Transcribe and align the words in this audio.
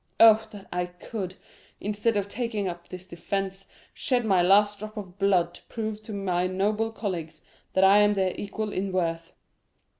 Oh, 0.19 0.47
that 0.49 0.65
I 0.73 0.87
could, 0.87 1.35
instead 1.79 2.17
of 2.17 2.27
taking 2.27 2.67
up 2.67 2.89
this 2.89 3.05
defence, 3.05 3.67
shed 3.93 4.25
my 4.25 4.41
last 4.41 4.79
drop 4.79 4.97
of 4.97 5.19
blood 5.19 5.53
to 5.53 5.61
prove 5.65 6.01
to 6.01 6.11
my 6.11 6.47
noble 6.47 6.91
colleagues 6.91 7.43
that 7.73 7.83
I 7.83 7.99
am 7.99 8.15
their 8.15 8.33
equal 8.35 8.73
in 8.73 8.91
worth." 8.91 9.33